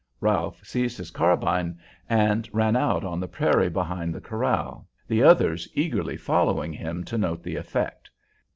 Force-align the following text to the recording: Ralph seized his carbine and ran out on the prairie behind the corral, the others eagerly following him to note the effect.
Ralph 0.19 0.65
seized 0.65 0.97
his 0.97 1.11
carbine 1.11 1.77
and 2.09 2.49
ran 2.51 2.75
out 2.75 3.03
on 3.03 3.19
the 3.19 3.27
prairie 3.27 3.69
behind 3.69 4.15
the 4.15 4.19
corral, 4.19 4.87
the 5.07 5.21
others 5.21 5.69
eagerly 5.75 6.17
following 6.17 6.73
him 6.73 7.03
to 7.03 7.19
note 7.19 7.43
the 7.43 7.55
effect. 7.55 8.09